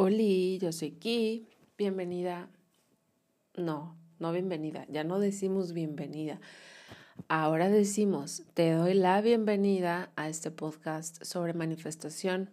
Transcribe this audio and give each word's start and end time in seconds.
Hola, 0.00 0.22
yo 0.60 0.70
soy 0.70 0.92
Ki. 0.92 1.48
Bienvenida. 1.76 2.48
No, 3.56 3.96
no 4.20 4.30
bienvenida. 4.30 4.86
Ya 4.88 5.02
no 5.02 5.18
decimos 5.18 5.72
bienvenida. 5.72 6.40
Ahora 7.26 7.68
decimos, 7.68 8.44
te 8.54 8.70
doy 8.70 8.94
la 8.94 9.20
bienvenida 9.22 10.12
a 10.14 10.28
este 10.28 10.52
podcast 10.52 11.24
sobre 11.24 11.52
manifestación. 11.52 12.48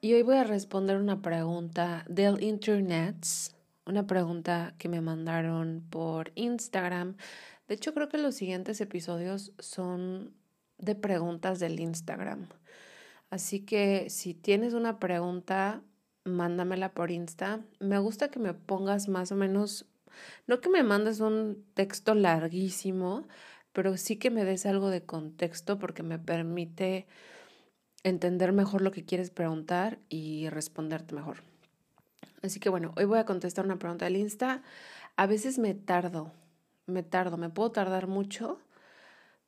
Y 0.00 0.14
hoy 0.14 0.22
voy 0.22 0.36
a 0.36 0.44
responder 0.44 0.96
una 0.96 1.20
pregunta 1.20 2.06
del 2.08 2.42
Internet, 2.42 3.18
una 3.84 4.06
pregunta 4.06 4.74
que 4.78 4.88
me 4.88 5.02
mandaron 5.02 5.84
por 5.90 6.32
Instagram. 6.36 7.18
De 7.68 7.74
hecho, 7.74 7.92
creo 7.92 8.08
que 8.08 8.16
los 8.16 8.34
siguientes 8.34 8.80
episodios 8.80 9.52
son 9.58 10.32
de 10.78 10.94
preguntas 10.94 11.60
del 11.60 11.78
Instagram. 11.80 12.46
Así 13.28 13.60
que 13.60 14.08
si 14.08 14.32
tienes 14.32 14.72
una 14.72 14.98
pregunta, 14.98 15.82
mándamela 16.26 16.90
por 16.92 17.10
Insta. 17.10 17.60
Me 17.80 17.98
gusta 17.98 18.28
que 18.28 18.38
me 18.38 18.54
pongas 18.54 19.08
más 19.08 19.32
o 19.32 19.36
menos, 19.36 19.86
no 20.46 20.60
que 20.60 20.68
me 20.68 20.82
mandes 20.82 21.20
un 21.20 21.64
texto 21.74 22.14
larguísimo, 22.14 23.26
pero 23.72 23.96
sí 23.96 24.16
que 24.16 24.30
me 24.30 24.44
des 24.44 24.66
algo 24.66 24.90
de 24.90 25.04
contexto 25.04 25.78
porque 25.78 26.02
me 26.02 26.18
permite 26.18 27.06
entender 28.02 28.52
mejor 28.52 28.82
lo 28.82 28.92
que 28.92 29.04
quieres 29.04 29.30
preguntar 29.30 29.98
y 30.08 30.48
responderte 30.48 31.14
mejor. 31.14 31.38
Así 32.42 32.60
que 32.60 32.68
bueno, 32.68 32.92
hoy 32.96 33.04
voy 33.04 33.18
a 33.18 33.24
contestar 33.24 33.64
una 33.64 33.78
pregunta 33.78 34.04
del 34.04 34.16
Insta. 34.16 34.62
A 35.16 35.26
veces 35.26 35.58
me 35.58 35.74
tardo, 35.74 36.32
me 36.86 37.02
tardo, 37.02 37.36
me 37.36 37.48
puedo 37.48 37.72
tardar 37.72 38.06
mucho 38.06 38.60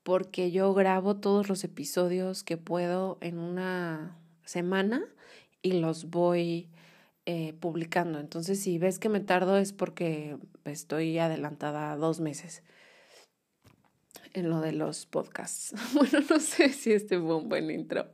porque 0.03 0.51
yo 0.51 0.73
grabo 0.75 1.17
todos 1.17 1.49
los 1.49 1.65
episodios 1.65 2.43
que 2.43 2.57
puedo 2.57 3.19
en 3.21 3.39
una 3.39 4.17
semana 4.45 5.05
y 5.63 5.73
los 5.73 6.11
voy 6.11 6.69
eh, 7.27 7.53
publicando. 7.61 8.21
Entonces, 8.21 8.61
si 8.61 8.79
ves 8.79 8.99
que 8.99 9.09
me 9.09 9.21
tardo 9.21 9.57
es 9.59 9.73
porque 9.73 10.37
estoy 10.65 11.19
adelantada 11.19 11.97
dos 11.97 12.21
meses 12.21 12.63
en 14.35 14.49
lo 14.51 14.61
de 14.61 14.73
los 14.73 15.07
podcasts. 15.07 15.75
Bueno, 15.95 16.25
no 16.31 16.41
sé 16.41 16.71
si 16.71 16.93
este 16.93 17.19
fue 17.19 17.37
un 17.37 17.49
buen 17.49 17.71
intro. 17.71 18.07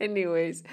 Anyways, 0.00 0.64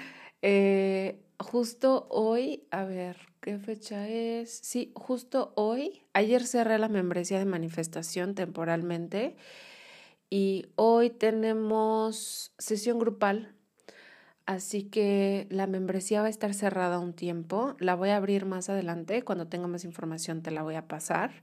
eh, 0.42 1.20
justo 1.38 2.06
hoy, 2.10 2.64
a 2.70 2.84
ver, 2.84 3.16
¿qué 3.40 3.58
fecha 3.58 4.08
es? 4.08 4.50
Sí, 4.62 4.92
justo 4.94 5.52
hoy, 5.56 6.02
ayer 6.12 6.44
cerré 6.44 6.78
la 6.78 6.88
membresía 6.88 7.38
de 7.38 7.44
manifestación 7.44 8.34
temporalmente 8.34 9.36
y 10.30 10.66
hoy 10.76 11.10
tenemos 11.10 12.52
sesión 12.58 12.98
grupal 12.98 13.55
Así 14.46 14.84
que 14.84 15.48
la 15.50 15.66
membresía 15.66 16.20
va 16.20 16.28
a 16.28 16.30
estar 16.30 16.54
cerrada 16.54 17.00
un 17.00 17.12
tiempo. 17.12 17.76
La 17.80 17.96
voy 17.96 18.10
a 18.10 18.16
abrir 18.16 18.46
más 18.46 18.68
adelante. 18.68 19.22
Cuando 19.22 19.48
tenga 19.48 19.66
más 19.66 19.84
información 19.84 20.42
te 20.42 20.52
la 20.52 20.62
voy 20.62 20.76
a 20.76 20.86
pasar. 20.86 21.42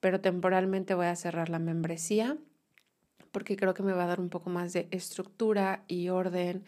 Pero 0.00 0.20
temporalmente 0.20 0.94
voy 0.94 1.06
a 1.06 1.16
cerrar 1.16 1.48
la 1.48 1.60
membresía 1.60 2.36
porque 3.32 3.56
creo 3.56 3.74
que 3.74 3.82
me 3.82 3.92
va 3.92 4.04
a 4.04 4.08
dar 4.08 4.20
un 4.20 4.28
poco 4.28 4.50
más 4.50 4.72
de 4.72 4.88
estructura 4.90 5.84
y 5.86 6.08
orden 6.08 6.64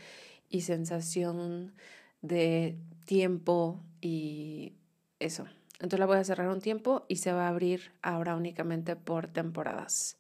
y 0.49 0.63
sensación 0.63 1.73
de 2.21 2.77
tiempo 3.05 3.81
y 4.01 4.75
eso. 5.19 5.47
Entonces 5.75 5.99
la 5.99 6.07
voy 6.07 6.19
a 6.19 6.25
cerrar 6.25 6.49
un 6.49 6.61
tiempo 6.61 7.05
y 7.09 7.17
se 7.17 7.33
va 7.33 7.47
a 7.47 7.49
abrir 7.49 7.93
ahora 8.03 8.37
únicamente 8.37 8.95
por 8.95 9.27
temporadas. 9.27 10.17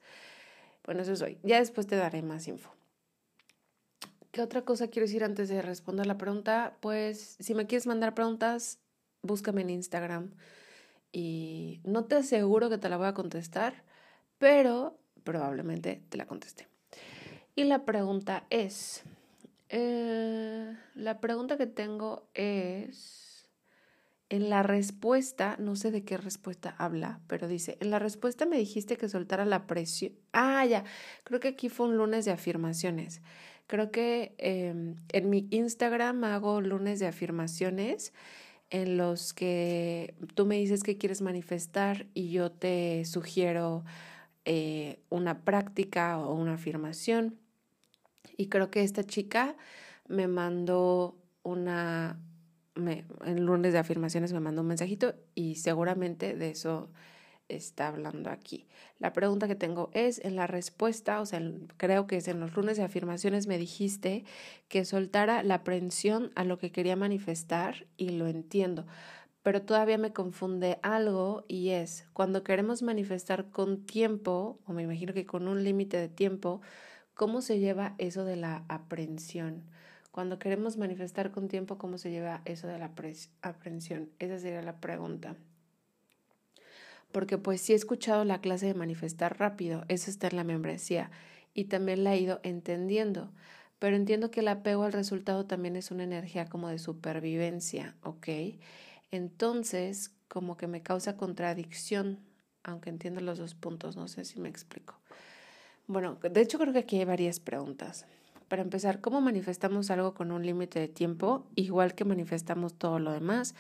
Bueno, 0.84 1.02
eso 1.02 1.12
es 1.12 1.22
hoy. 1.22 1.38
Ya 1.44 1.58
después 1.58 1.86
te 1.86 1.94
daré 1.94 2.22
más 2.22 2.48
info. 2.48 2.70
¿Qué 4.32 4.40
otra 4.40 4.62
cosa 4.62 4.88
quiero 4.88 5.06
decir 5.06 5.24
antes 5.24 5.50
de 5.50 5.60
responder 5.60 6.06
la 6.06 6.16
pregunta? 6.16 6.78
Pues 6.80 7.36
si 7.38 7.54
me 7.54 7.66
quieres 7.66 7.86
mandar 7.86 8.14
preguntas, 8.14 8.78
búscame 9.20 9.60
en 9.60 9.68
Instagram 9.68 10.30
y 11.12 11.82
no 11.84 12.06
te 12.06 12.14
aseguro 12.14 12.70
que 12.70 12.78
te 12.78 12.88
la 12.88 12.96
voy 12.96 13.08
a 13.08 13.12
contestar, 13.12 13.84
pero 14.38 14.98
probablemente 15.22 16.02
te 16.08 16.16
la 16.16 16.26
conteste. 16.26 16.66
Y 17.56 17.64
la 17.64 17.84
pregunta 17.84 18.46
es, 18.48 19.02
eh, 19.68 20.78
la 20.94 21.20
pregunta 21.20 21.58
que 21.58 21.66
tengo 21.66 22.30
es, 22.32 23.50
en 24.30 24.48
la 24.48 24.62
respuesta, 24.62 25.56
no 25.58 25.76
sé 25.76 25.90
de 25.90 26.04
qué 26.04 26.16
respuesta 26.16 26.74
habla, 26.78 27.20
pero 27.26 27.48
dice, 27.48 27.76
en 27.80 27.90
la 27.90 27.98
respuesta 27.98 28.46
me 28.46 28.56
dijiste 28.56 28.96
que 28.96 29.10
soltara 29.10 29.44
la 29.44 29.66
presión. 29.66 30.14
Ah, 30.32 30.64
ya, 30.64 30.84
creo 31.22 31.38
que 31.38 31.48
aquí 31.48 31.68
fue 31.68 31.88
un 31.88 31.98
lunes 31.98 32.24
de 32.24 32.30
afirmaciones. 32.30 33.20
Creo 33.72 33.90
que 33.90 34.34
em, 34.36 34.96
en 35.12 35.30
mi 35.30 35.48
Instagram 35.50 36.24
hago 36.24 36.60
lunes 36.60 37.00
de 37.00 37.06
afirmaciones 37.06 38.12
en 38.68 38.98
los 38.98 39.32
que 39.32 40.14
tú 40.34 40.44
me 40.44 40.56
dices 40.56 40.82
que 40.82 40.98
quieres 40.98 41.22
manifestar 41.22 42.06
y 42.12 42.28
yo 42.32 42.52
te 42.52 43.02
sugiero 43.06 43.82
eh, 44.44 45.00
una 45.08 45.40
práctica 45.46 46.18
o 46.18 46.34
una 46.34 46.52
afirmación. 46.52 47.38
Y 48.36 48.50
creo 48.50 48.70
que 48.70 48.82
esta 48.82 49.04
chica 49.04 49.56
me 50.06 50.28
mandó 50.28 51.16
una, 51.42 52.20
en 52.76 53.46
lunes 53.46 53.72
de 53.72 53.78
afirmaciones 53.78 54.34
me 54.34 54.40
mandó 54.40 54.60
un 54.60 54.68
mensajito 54.68 55.14
y 55.34 55.54
seguramente 55.54 56.36
de 56.36 56.50
eso 56.50 56.90
está 57.56 57.88
hablando 57.88 58.30
aquí. 58.30 58.66
La 58.98 59.12
pregunta 59.12 59.48
que 59.48 59.54
tengo 59.54 59.90
es, 59.92 60.20
en 60.24 60.36
la 60.36 60.46
respuesta, 60.46 61.20
o 61.20 61.26
sea, 61.26 61.42
creo 61.76 62.06
que 62.06 62.16
es 62.16 62.28
en 62.28 62.40
los 62.40 62.54
lunes 62.54 62.76
de 62.76 62.84
afirmaciones 62.84 63.46
me 63.46 63.58
dijiste 63.58 64.24
que 64.68 64.84
soltara 64.84 65.42
la 65.42 65.56
aprensión 65.56 66.32
a 66.34 66.44
lo 66.44 66.58
que 66.58 66.72
quería 66.72 66.96
manifestar 66.96 67.86
y 67.96 68.10
lo 68.10 68.26
entiendo, 68.26 68.86
pero 69.42 69.62
todavía 69.62 69.98
me 69.98 70.12
confunde 70.12 70.78
algo 70.82 71.44
y 71.48 71.70
es 71.70 72.06
cuando 72.12 72.44
queremos 72.44 72.82
manifestar 72.82 73.50
con 73.50 73.84
tiempo, 73.86 74.60
o 74.66 74.72
me 74.72 74.82
imagino 74.82 75.12
que 75.12 75.26
con 75.26 75.48
un 75.48 75.64
límite 75.64 75.96
de 75.96 76.08
tiempo, 76.08 76.60
¿cómo 77.14 77.40
se 77.40 77.58
lleva 77.58 77.94
eso 77.98 78.24
de 78.24 78.36
la 78.36 78.64
aprensión? 78.68 79.64
Cuando 80.12 80.38
queremos 80.38 80.76
manifestar 80.76 81.32
con 81.32 81.48
tiempo, 81.48 81.78
¿cómo 81.78 81.96
se 81.96 82.10
lleva 82.10 82.42
eso 82.44 82.68
de 82.68 82.78
la 82.78 82.92
aprensión? 83.40 84.10
Esa 84.18 84.38
sería 84.38 84.60
la 84.60 84.78
pregunta. 84.78 85.36
Porque 87.12 87.38
pues 87.38 87.60
sí 87.60 87.72
he 87.72 87.76
escuchado 87.76 88.24
la 88.24 88.40
clase 88.40 88.66
de 88.66 88.74
manifestar 88.74 89.38
rápido, 89.38 89.84
eso 89.88 90.10
está 90.10 90.28
en 90.28 90.36
la 90.36 90.44
membresía, 90.44 91.10
y 91.54 91.64
también 91.64 92.04
la 92.04 92.14
he 92.14 92.20
ido 92.20 92.40
entendiendo, 92.42 93.30
pero 93.78 93.96
entiendo 93.96 94.30
que 94.30 94.40
el 94.40 94.48
apego 94.48 94.84
al 94.84 94.92
resultado 94.92 95.44
también 95.44 95.76
es 95.76 95.90
una 95.90 96.04
energía 96.04 96.46
como 96.46 96.68
de 96.68 96.78
supervivencia, 96.78 97.96
¿ok? 98.02 98.28
Entonces, 99.10 100.12
como 100.28 100.56
que 100.56 100.66
me 100.66 100.82
causa 100.82 101.16
contradicción, 101.16 102.18
aunque 102.62 102.90
entiendo 102.90 103.20
los 103.20 103.38
dos 103.38 103.54
puntos, 103.54 103.96
no 103.96 104.08
sé 104.08 104.24
si 104.24 104.40
me 104.40 104.48
explico. 104.48 104.94
Bueno, 105.86 106.18
de 106.22 106.40
hecho 106.40 106.58
creo 106.58 106.72
que 106.72 106.78
aquí 106.78 106.98
hay 106.98 107.04
varias 107.04 107.40
preguntas. 107.40 108.06
Para 108.48 108.62
empezar, 108.62 109.00
¿cómo 109.00 109.20
manifestamos 109.20 109.90
algo 109.90 110.14
con 110.14 110.30
un 110.30 110.46
límite 110.46 110.78
de 110.78 110.88
tiempo, 110.88 111.46
igual 111.54 111.94
que 111.94 112.04
manifestamos 112.04 112.74
todo 112.74 112.98
lo 112.98 113.12
demás, 113.12 113.54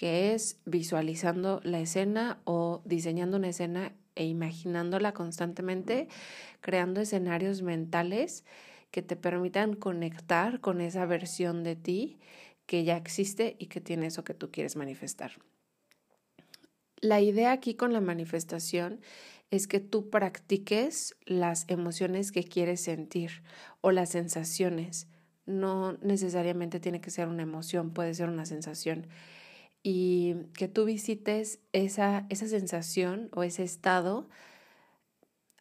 que 0.00 0.32
es 0.32 0.56
visualizando 0.64 1.60
la 1.62 1.78
escena 1.78 2.40
o 2.44 2.80
diseñando 2.86 3.36
una 3.36 3.50
escena 3.50 3.92
e 4.14 4.24
imaginándola 4.24 5.12
constantemente, 5.12 6.08
creando 6.62 7.02
escenarios 7.02 7.60
mentales 7.60 8.46
que 8.90 9.02
te 9.02 9.14
permitan 9.14 9.74
conectar 9.74 10.60
con 10.60 10.80
esa 10.80 11.04
versión 11.04 11.64
de 11.64 11.76
ti 11.76 12.18
que 12.64 12.82
ya 12.82 12.96
existe 12.96 13.56
y 13.58 13.66
que 13.66 13.82
tiene 13.82 14.06
eso 14.06 14.24
que 14.24 14.32
tú 14.32 14.50
quieres 14.50 14.74
manifestar. 14.74 15.32
La 17.02 17.20
idea 17.20 17.52
aquí 17.52 17.74
con 17.74 17.92
la 17.92 18.00
manifestación 18.00 19.02
es 19.50 19.66
que 19.66 19.80
tú 19.80 20.08
practiques 20.08 21.14
las 21.26 21.66
emociones 21.68 22.32
que 22.32 22.44
quieres 22.44 22.80
sentir 22.80 23.42
o 23.82 23.90
las 23.90 24.08
sensaciones. 24.08 25.08
No 25.44 25.98
necesariamente 26.00 26.80
tiene 26.80 27.02
que 27.02 27.10
ser 27.10 27.28
una 27.28 27.42
emoción, 27.42 27.90
puede 27.90 28.14
ser 28.14 28.30
una 28.30 28.46
sensación. 28.46 29.06
Y 29.82 30.34
que 30.54 30.68
tú 30.68 30.84
visites 30.84 31.60
esa, 31.72 32.26
esa 32.28 32.46
sensación 32.46 33.30
o 33.32 33.42
ese 33.42 33.62
estado 33.62 34.28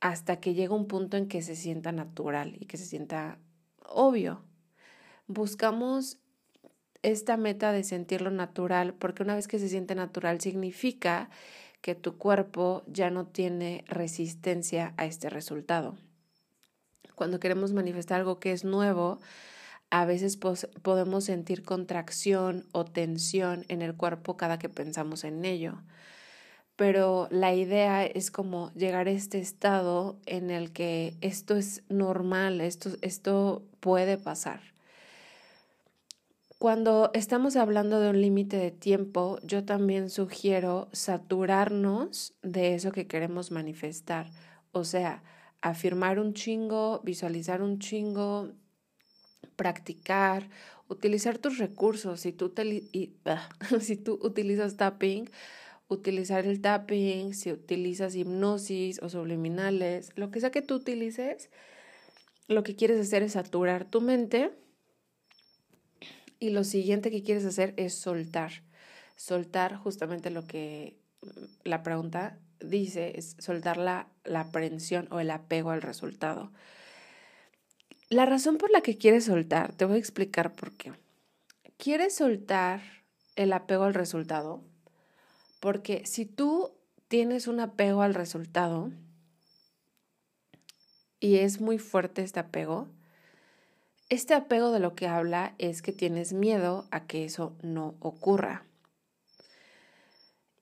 hasta 0.01 0.39
que 0.39 0.53
llega 0.53 0.75
un 0.75 0.87
punto 0.87 1.17
en 1.17 1.27
que 1.27 1.41
se 1.41 1.55
sienta 1.55 1.91
natural 1.91 2.55
y 2.59 2.65
que 2.65 2.77
se 2.77 2.85
sienta 2.85 3.39
obvio. 3.85 4.41
Buscamos 5.27 6.19
esta 7.01 7.37
meta 7.37 7.71
de 7.71 7.83
sentirlo 7.83 8.31
natural, 8.31 8.93
porque 8.93 9.23
una 9.23 9.35
vez 9.35 9.47
que 9.47 9.59
se 9.59 9.69
siente 9.69 9.95
natural 9.95 10.41
significa 10.41 11.29
que 11.81 11.95
tu 11.95 12.17
cuerpo 12.17 12.83
ya 12.87 13.09
no 13.09 13.25
tiene 13.27 13.85
resistencia 13.87 14.93
a 14.97 15.05
este 15.05 15.29
resultado. 15.29 15.97
Cuando 17.15 17.39
queremos 17.39 17.73
manifestar 17.73 18.19
algo 18.19 18.39
que 18.39 18.51
es 18.51 18.63
nuevo, 18.63 19.19
a 19.91 20.05
veces 20.05 20.37
podemos 20.37 21.23
sentir 21.23 21.63
contracción 21.63 22.65
o 22.71 22.85
tensión 22.85 23.65
en 23.69 23.81
el 23.81 23.95
cuerpo 23.95 24.37
cada 24.37 24.59
que 24.59 24.69
pensamos 24.69 25.23
en 25.23 25.45
ello. 25.45 25.81
Pero 26.75 27.27
la 27.31 27.53
idea 27.53 28.05
es 28.05 28.31
como 28.31 28.71
llegar 28.73 29.07
a 29.07 29.11
este 29.11 29.39
estado 29.39 30.17
en 30.25 30.49
el 30.49 30.71
que 30.71 31.15
esto 31.21 31.55
es 31.55 31.83
normal, 31.89 32.61
esto, 32.61 32.91
esto 33.01 33.63
puede 33.79 34.17
pasar. 34.17 34.61
Cuando 36.59 37.09
estamos 37.13 37.55
hablando 37.55 37.99
de 37.99 38.09
un 38.09 38.21
límite 38.21 38.57
de 38.57 38.71
tiempo, 38.71 39.39
yo 39.43 39.63
también 39.65 40.09
sugiero 40.09 40.89
saturarnos 40.91 42.33
de 42.43 42.75
eso 42.75 42.91
que 42.91 43.07
queremos 43.07 43.51
manifestar. 43.51 44.29
O 44.71 44.83
sea, 44.83 45.23
afirmar 45.61 46.19
un 46.19 46.33
chingo, 46.33 46.99
visualizar 47.03 47.61
un 47.61 47.79
chingo, 47.79 48.49
practicar, 49.55 50.49
utilizar 50.87 51.37
tus 51.37 51.57
recursos. 51.57 52.19
Si 52.21 52.31
tú, 52.31 52.53
si 53.81 53.95
tú 53.95 54.19
utilizas 54.21 54.77
tapping, 54.77 55.29
utilizar 55.87 56.45
el 56.45 56.61
tapping, 56.61 57.33
si 57.33 57.51
utilizas 57.51 58.15
hipnosis 58.15 59.01
o 59.01 59.09
subliminales, 59.09 60.11
lo 60.15 60.31
que 60.31 60.39
sea 60.39 60.51
que 60.51 60.61
tú 60.61 60.75
utilices, 60.75 61.49
lo 62.47 62.63
que 62.63 62.75
quieres 62.75 62.99
hacer 62.99 63.23
es 63.23 63.33
saturar 63.33 63.85
tu 63.85 64.01
mente 64.01 64.51
y 66.39 66.49
lo 66.51 66.63
siguiente 66.63 67.11
que 67.11 67.23
quieres 67.23 67.45
hacer 67.45 67.73
es 67.77 67.93
soltar. 67.93 68.63
Soltar 69.15 69.75
justamente 69.75 70.29
lo 70.29 70.45
que 70.45 70.97
la 71.63 71.83
pregunta 71.83 72.39
dice, 72.59 73.13
es 73.17 73.35
soltar 73.39 73.77
la, 73.77 74.07
la 74.23 74.41
aprensión 74.41 75.07
o 75.11 75.19
el 75.19 75.31
apego 75.31 75.71
al 75.71 75.81
resultado. 75.81 76.51
La 78.09 78.25
razón 78.25 78.57
por 78.57 78.71
la 78.71 78.81
que 78.81 78.97
quieres 78.97 79.25
soltar, 79.25 79.73
te 79.73 79.85
voy 79.85 79.97
a 79.97 79.99
explicar 79.99 80.53
por 80.53 80.71
qué. 80.71 80.93
Quieres 81.77 82.15
soltar 82.15 82.81
el 83.35 83.53
apego 83.53 83.83
al 83.83 83.93
resultado 83.93 84.63
porque 85.59 86.05
si 86.05 86.25
tú 86.25 86.71
tienes 87.07 87.47
un 87.47 87.59
apego 87.59 88.01
al 88.01 88.15
resultado 88.15 88.91
y 91.19 91.37
es 91.37 91.61
muy 91.61 91.77
fuerte 91.77 92.23
este 92.23 92.39
apego, 92.39 92.87
este 94.09 94.33
apego 94.33 94.71
de 94.71 94.79
lo 94.79 94.95
que 94.95 95.07
habla 95.07 95.53
es 95.59 95.83
que 95.83 95.91
tienes 95.91 96.33
miedo 96.33 96.87
a 96.89 97.05
que 97.05 97.25
eso 97.25 97.55
no 97.61 97.93
ocurra. 97.99 98.65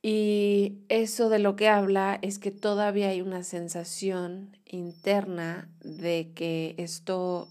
Y 0.09 0.85
eso 0.87 1.27
de 1.27 1.37
lo 1.37 1.57
que 1.57 1.67
habla 1.67 2.17
es 2.21 2.39
que 2.39 2.49
todavía 2.49 3.09
hay 3.09 3.19
una 3.21 3.43
sensación 3.43 4.57
interna 4.63 5.69
de 5.81 6.31
que 6.33 6.75
esto, 6.77 7.49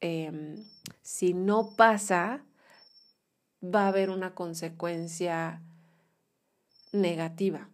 em, 0.00 0.64
si 1.02 1.34
no 1.34 1.74
pasa, 1.74 2.44
va 3.60 3.86
a 3.86 3.88
haber 3.88 4.10
una 4.10 4.36
consecuencia 4.36 5.64
negativa. 6.92 7.68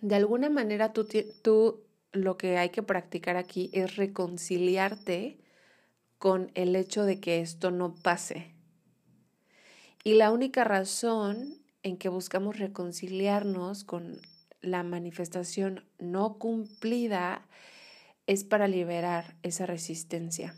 De 0.00 0.16
alguna 0.16 0.50
manera 0.50 0.92
tú, 0.92 1.06
tú 1.42 1.84
lo 2.10 2.38
que 2.38 2.58
hay 2.58 2.70
que 2.70 2.82
practicar 2.82 3.36
aquí 3.36 3.70
es 3.72 3.94
reconciliarte 3.94 5.38
con 6.18 6.50
el 6.56 6.74
hecho 6.74 7.04
de 7.04 7.20
que 7.20 7.40
esto 7.40 7.70
no 7.70 7.94
pase. 7.94 8.52
Y 10.02 10.14
la 10.14 10.32
única 10.32 10.64
razón 10.64 11.61
en 11.82 11.96
que 11.96 12.08
buscamos 12.08 12.58
reconciliarnos 12.58 13.84
con 13.84 14.20
la 14.60 14.82
manifestación 14.82 15.84
no 15.98 16.38
cumplida 16.38 17.46
es 18.26 18.44
para 18.44 18.68
liberar 18.68 19.36
esa 19.42 19.66
resistencia, 19.66 20.54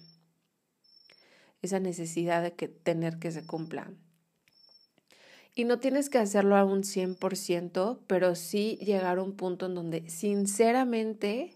esa 1.63 1.81
necesidad 1.81 2.43
de 2.43 2.53
que, 2.55 2.69
tener 2.69 3.19
que 3.19 3.33
se 3.33 3.47
cumpla. 3.47 3.91
Y 5.55 5.65
no 5.65 5.79
tienes 5.79 6.11
que 6.11 6.19
hacerlo 6.19 6.57
a 6.57 6.65
un 6.65 6.83
100%, 6.83 8.01
pero 8.07 8.35
sí 8.35 8.77
llegar 8.83 9.19
a 9.19 9.23
un 9.23 9.37
punto 9.37 9.67
en 9.67 9.75
donde 9.75 10.11
sinceramente 10.11 11.55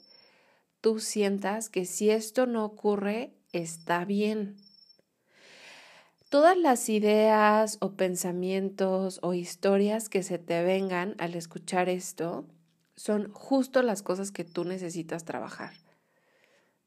tú 0.80 1.00
sientas 1.00 1.68
que 1.68 1.84
si 1.84 2.10
esto 2.10 2.46
no 2.46 2.64
ocurre, 2.64 3.34
está 3.52 4.04
bien. 4.04 4.56
Todas 6.28 6.58
las 6.58 6.90
ideas 6.90 7.78
o 7.80 7.92
pensamientos 7.92 9.18
o 9.22 9.32
historias 9.32 10.10
que 10.10 10.22
se 10.22 10.38
te 10.38 10.62
vengan 10.62 11.14
al 11.16 11.34
escuchar 11.34 11.88
esto 11.88 12.44
son 12.96 13.32
justo 13.32 13.80
las 13.80 14.02
cosas 14.02 14.30
que 14.30 14.44
tú 14.44 14.64
necesitas 14.64 15.24
trabajar. 15.24 15.72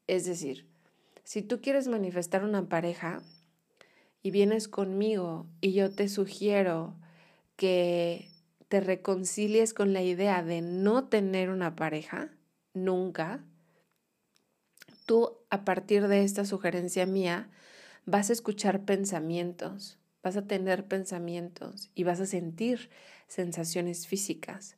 Es 0.06 0.26
decir, 0.26 0.68
si 1.24 1.42
tú 1.42 1.60
quieres 1.60 1.88
manifestar 1.88 2.44
una 2.44 2.68
pareja 2.68 3.20
y 4.22 4.30
vienes 4.30 4.68
conmigo 4.68 5.48
y 5.60 5.72
yo 5.72 5.92
te 5.92 6.08
sugiero 6.08 6.94
que 7.56 8.30
te 8.68 8.80
reconcilies 8.80 9.74
con 9.74 9.92
la 9.92 10.02
idea 10.02 10.44
de 10.44 10.60
no 10.60 11.08
tener 11.08 11.50
una 11.50 11.74
pareja, 11.74 12.30
nunca, 12.74 13.44
tú 15.04 15.36
a 15.50 15.64
partir 15.64 16.06
de 16.06 16.22
esta 16.22 16.44
sugerencia 16.44 17.06
mía 17.06 17.50
vas 18.06 18.30
a 18.30 18.32
escuchar 18.32 18.84
pensamientos, 18.84 19.98
vas 20.22 20.36
a 20.36 20.46
tener 20.46 20.86
pensamientos 20.86 21.90
y 21.94 22.04
vas 22.04 22.20
a 22.20 22.26
sentir 22.26 22.90
sensaciones 23.28 24.06
físicas, 24.06 24.76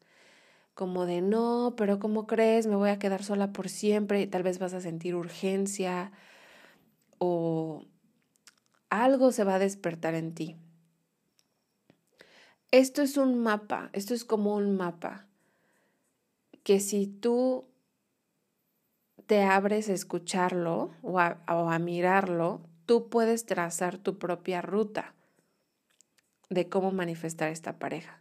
como 0.74 1.06
de 1.06 1.20
no, 1.20 1.74
pero 1.76 1.98
¿cómo 1.98 2.26
crees? 2.26 2.66
Me 2.66 2.76
voy 2.76 2.90
a 2.90 2.98
quedar 2.98 3.22
sola 3.22 3.52
por 3.52 3.68
siempre 3.68 4.20
y 4.20 4.26
tal 4.26 4.42
vez 4.42 4.58
vas 4.58 4.74
a 4.74 4.80
sentir 4.80 5.14
urgencia 5.14 6.12
o 7.18 7.84
algo 8.90 9.32
se 9.32 9.44
va 9.44 9.54
a 9.54 9.58
despertar 9.58 10.14
en 10.14 10.34
ti. 10.34 10.56
Esto 12.70 13.02
es 13.02 13.16
un 13.16 13.38
mapa, 13.38 13.90
esto 13.92 14.14
es 14.14 14.24
como 14.24 14.56
un 14.56 14.76
mapa, 14.76 15.28
que 16.64 16.80
si 16.80 17.06
tú 17.06 17.68
te 19.26 19.42
abres 19.42 19.88
a 19.88 19.92
escucharlo 19.92 20.90
o 21.02 21.20
a, 21.20 21.78
mirarlo, 21.78 22.62
tú 22.86 23.08
puedes 23.08 23.46
trazar 23.46 23.98
tu 23.98 24.18
propia 24.18 24.62
ruta 24.62 25.14
de 26.50 26.68
cómo 26.68 26.92
manifestar 26.92 27.50
esta 27.50 27.78
pareja. 27.78 28.20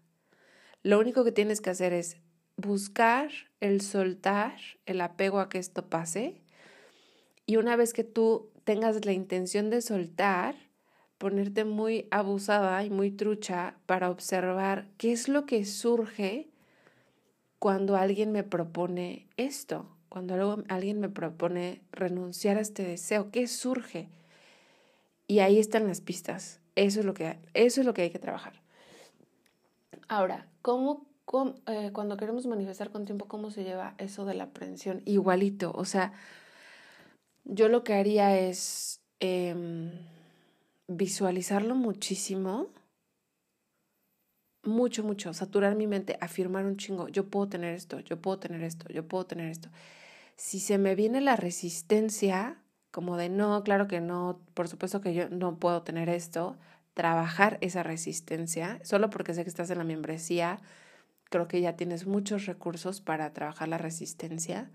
Lo 0.82 1.00
único 1.00 1.24
que 1.24 1.32
tienes 1.32 1.62
que 1.62 1.70
hacer 1.70 1.94
es 1.94 2.18
buscar 2.58 3.32
el 3.60 3.82
soltar, 3.82 4.56
el 4.86 5.02
apego 5.02 5.40
a 5.40 5.50
que 5.50 5.58
esto 5.58 5.90
pase. 5.90 6.42
Y 7.46 7.58
una 7.58 7.76
vez 7.76 7.94
que 7.94 8.04
tú 8.04 8.52
tengas 8.64 9.06
la 9.06 9.14
intención 9.14 9.70
de 9.70 9.82
soltar, 9.82 10.56
ponerte 11.18 11.66
muy 11.66 12.08
abusada 12.12 12.84
y 12.84 12.90
muy 12.90 13.12
trucha 13.12 13.78
para 13.86 14.10
observar 14.10 14.88
qué 14.98 15.12
es 15.12 15.30
lo 15.30 15.46
que 15.46 15.66
surge 15.66 16.50
cuando 17.60 17.96
alguien 17.96 18.32
me 18.34 18.44
propone 18.44 19.30
esto, 19.38 19.88
cuando 20.10 20.64
alguien 20.68 21.00
me 21.00 21.10
propone 21.10 21.82
renunciar 21.92 22.58
a 22.58 22.62
este 22.62 22.84
deseo, 22.84 23.32
¿qué 23.32 23.48
surge? 23.48 24.10
Y 25.34 25.40
ahí 25.40 25.58
están 25.58 25.88
las 25.88 26.00
pistas. 26.00 26.60
Eso 26.76 27.00
es 27.00 27.08
lo 27.08 27.16
que, 27.16 27.40
eso 27.56 27.82
es 27.82 27.88
lo 27.88 27.96
que 27.96 28.04
hay 28.04 28.12
que 28.12 28.20
trabajar. 28.20 28.54
Ahora, 30.08 30.48
¿cómo, 30.62 31.08
eh, 31.66 31.90
cuando 31.92 32.18
queremos 32.18 32.46
manifestar 32.46 32.92
con 32.92 33.06
tiempo, 33.06 33.28
cómo 33.28 33.50
se 33.50 33.64
lleva 33.64 33.96
eso 33.98 34.26
de 34.26 34.36
la 34.36 34.44
aprensión? 34.44 35.02
Igualito, 35.06 35.72
o 35.74 35.86
sea, 35.86 36.14
yo 37.46 37.68
lo 37.68 37.84
que 37.84 37.96
haría 37.96 38.38
es 38.38 39.02
em, 39.20 39.90
visualizarlo 40.88 41.74
muchísimo, 41.74 42.68
mucho, 44.62 45.04
mucho, 45.04 45.34
saturar 45.34 45.74
mi 45.74 45.88
mente, 45.88 46.16
afirmar 46.22 46.68
un 46.68 46.78
chingo, 46.78 47.08
yo 47.08 47.28
puedo 47.28 47.50
tener 47.50 47.74
esto, 47.74 48.00
yo 48.02 48.22
puedo 48.22 48.38
tener 48.38 48.62
esto, 48.62 48.88
yo 48.94 49.08
puedo 49.08 49.26
tener 49.26 49.50
esto. 49.50 49.70
Si 50.36 50.60
se 50.60 50.78
me 50.78 50.94
viene 50.94 51.22
la 51.22 51.36
resistencia, 51.36 52.63
como 52.94 53.18
de 53.18 53.28
no, 53.28 53.64
claro 53.64 53.88
que 53.88 54.02
no, 54.02 54.40
por 54.54 54.68
supuesto 54.68 55.02
que 55.02 55.16
yo 55.16 55.28
no 55.28 55.58
puedo 55.58 55.82
tener 55.82 56.10
esto, 56.10 56.58
trabajar 56.94 57.58
esa 57.62 57.82
resistencia, 57.82 58.80
solo 58.84 59.10
porque 59.10 59.34
sé 59.34 59.42
que 59.42 59.50
estás 59.50 59.72
en 59.72 59.80
la 59.80 59.84
membresía, 59.84 60.60
creo 61.32 61.48
que 61.48 61.60
ya 61.60 61.76
tienes 61.76 62.06
muchos 62.06 62.46
recursos 62.46 63.02
para 63.02 63.34
trabajar 63.34 63.68
la 63.68 63.80
resistencia. 63.80 64.70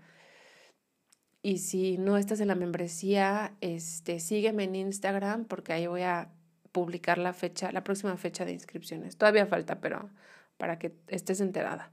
Y 1.41 1.59
si 1.59 1.97
no 1.97 2.17
estás 2.17 2.41
en 2.41 2.49
la 2.49 2.55
membresía, 2.55 3.53
este, 3.61 4.19
sígueme 4.19 4.65
en 4.65 4.75
Instagram 4.75 5.45
porque 5.45 5.71
ahí 5.71 5.87
voy 5.87 6.01
a 6.01 6.29
publicar 6.73 7.19
la 7.19 7.31
fecha, 7.31 7.71
la 7.71 7.85
próxima 7.85 8.17
fecha 8.17 8.43
de 8.43 8.51
inscripciones. 8.51 9.15
Todavía 9.15 9.45
falta, 9.45 9.79
pero 9.79 10.09
para 10.57 10.77
que 10.77 10.93
estés 11.07 11.39
enterada. 11.39 11.89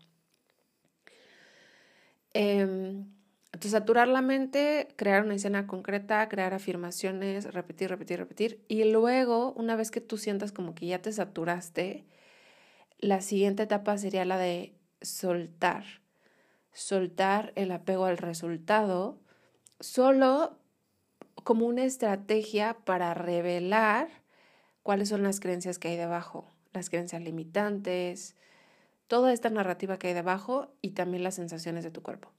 Entonces, 2.38 2.85
saturar 3.68 4.08
la 4.08 4.22
mente, 4.22 4.88
crear 4.96 5.24
una 5.24 5.34
escena 5.34 5.66
concreta, 5.66 6.28
crear 6.28 6.54
afirmaciones, 6.54 7.52
repetir, 7.52 7.90
repetir, 7.90 8.18
repetir. 8.18 8.64
Y 8.68 8.84
luego, 8.84 9.52
una 9.52 9.76
vez 9.76 9.90
que 9.90 10.00
tú 10.00 10.18
sientas 10.18 10.52
como 10.52 10.74
que 10.74 10.86
ya 10.86 11.00
te 11.00 11.12
saturaste, 11.12 12.04
la 12.98 13.20
siguiente 13.20 13.64
etapa 13.64 13.98
sería 13.98 14.24
la 14.24 14.38
de 14.38 14.74
soltar. 15.00 15.84
Soltar 16.72 17.52
el 17.56 17.70
apego 17.70 18.04
al 18.04 18.18
resultado 18.18 19.18
solo 19.80 20.58
como 21.44 21.66
una 21.66 21.84
estrategia 21.84 22.76
para 22.84 23.14
revelar 23.14 24.08
cuáles 24.82 25.08
son 25.08 25.22
las 25.22 25.40
creencias 25.40 25.78
que 25.78 25.88
hay 25.88 25.96
debajo, 25.96 26.50
las 26.72 26.90
creencias 26.90 27.22
limitantes, 27.22 28.36
toda 29.06 29.32
esta 29.32 29.50
narrativa 29.50 29.98
que 29.98 30.08
hay 30.08 30.14
debajo 30.14 30.72
y 30.82 30.90
también 30.90 31.22
las 31.22 31.34
sensaciones 31.34 31.84
de 31.84 31.90
tu 31.90 32.02
cuerpo. 32.02 32.32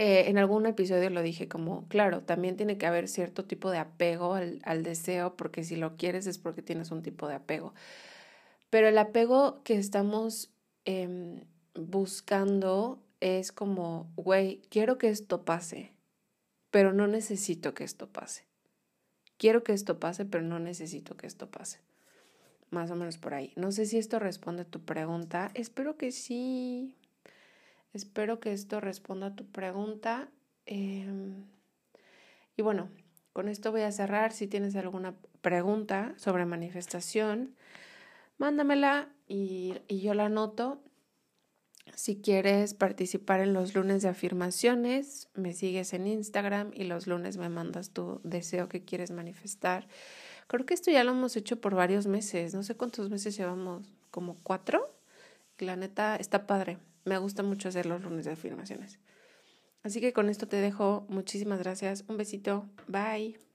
Eh, 0.00 0.30
en 0.30 0.38
algún 0.38 0.64
episodio 0.64 1.10
lo 1.10 1.22
dije 1.22 1.48
como, 1.48 1.88
claro, 1.88 2.22
también 2.22 2.56
tiene 2.56 2.78
que 2.78 2.86
haber 2.86 3.08
cierto 3.08 3.46
tipo 3.46 3.68
de 3.72 3.78
apego 3.78 4.34
al, 4.34 4.82
deseo, 4.84 5.34
porque 5.34 5.64
si 5.64 5.74
lo 5.74 5.96
quieres 5.96 6.28
es 6.28 6.38
porque 6.38 6.62
tienes 6.62 6.92
un 6.92 7.02
tipo 7.02 7.26
de 7.26 7.34
apego. 7.34 7.74
Pero 8.70 8.86
el 8.86 8.96
apego 8.96 9.60
que 9.64 9.74
estamos 9.74 10.52
em, 10.84 11.40
buscando 11.74 13.02
es 13.18 13.50
como, 13.50 14.08
güey, 14.14 14.62
quiero 14.70 14.98
que 14.98 15.08
esto 15.08 15.44
pase, 15.44 15.90
pero 16.70 16.92
no 16.92 17.08
necesito 17.08 17.74
que 17.74 17.82
esto 17.82 18.06
pase. 18.06 18.44
Quiero 19.36 19.64
que 19.64 19.72
esto 19.72 19.98
pase, 19.98 20.24
pero 20.24 20.44
no 20.44 20.60
necesito 20.60 21.16
que 21.16 21.26
esto 21.26 21.50
pase. 21.50 21.80
Más 22.70 22.88
o 22.92 22.94
menos 22.94 23.18
por 23.18 23.34
ahí. 23.34 23.52
No 23.56 23.72
sé 23.72 23.84
si 23.84 23.98
esto 23.98 24.20
responde 24.20 24.62
a 24.62 24.64
tu 24.64 24.80
pregunta. 24.80 25.50
Espero 25.54 25.96
que 25.96 26.12
sí. 26.12 26.94
Espero 27.92 28.40
que 28.40 28.52
esto 28.52 28.80
responda 28.80 29.28
a 29.28 29.34
tu 29.34 29.46
pregunta. 29.46 30.28
Em, 30.66 31.44
y 32.56 32.62
bueno, 32.62 32.90
con 33.32 33.48
esto 33.48 33.70
voy 33.70 33.82
a 33.82 33.92
cerrar. 33.92 34.32
Si 34.32 34.46
tienes 34.46 34.76
alguna 34.76 35.14
pregunta 35.40 36.14
sobre 36.16 36.44
manifestación, 36.44 37.54
mándamela 38.36 39.08
y, 39.26 39.74
y 39.88 40.00
yo 40.00 40.14
la 40.14 40.26
anoto. 40.26 40.82
Si 41.94 42.20
quieres 42.20 42.74
participar 42.74 43.40
en 43.40 43.54
los 43.54 43.74
lunes 43.74 44.02
de 44.02 44.08
afirmaciones, 44.08 45.28
me 45.34 45.52
sigues 45.52 45.94
en 45.94 46.06
Instagram 46.06 46.70
y 46.74 46.84
los 46.84 47.06
lunes 47.06 47.38
me 47.38 47.48
mandas 47.48 47.90
tu 47.90 48.20
deseo 48.24 48.68
que 48.68 48.84
quieres 48.84 49.10
manifestar. 49.10 49.88
Creo 50.48 50.64
que 50.64 50.74
esto 50.74 50.90
ya 50.90 51.04
lo 51.04 51.12
hemos 51.12 51.36
hecho 51.36 51.60
por 51.60 51.74
varios 51.74 52.06
meses, 52.06 52.54
no 52.54 52.62
sé 52.62 52.74
cuántos 52.76 53.10
meses 53.10 53.36
llevamos, 53.36 53.94
como 54.10 54.36
cuatro. 54.42 54.94
La 55.58 55.76
neta 55.76 56.16
está 56.16 56.46
padre, 56.46 56.78
me 57.08 57.18
gusta 57.18 57.42
mucho 57.42 57.68
hacer 57.68 57.86
los 57.86 58.02
lunes 58.02 58.26
de 58.26 58.32
afirmaciones. 58.32 59.00
Así 59.82 60.00
que 60.00 60.12
con 60.12 60.28
esto 60.28 60.48
te 60.48 60.56
dejo, 60.56 61.06
muchísimas 61.08 61.58
gracias, 61.60 62.04
un 62.08 62.16
besito, 62.16 62.68
bye. 62.86 63.47